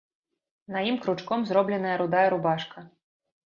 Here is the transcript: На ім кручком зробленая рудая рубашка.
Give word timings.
На 0.75 0.79
ім 0.93 0.97
кручком 1.03 1.45
зробленая 1.51 1.95
рудая 2.05 2.27
рубашка. 2.37 2.89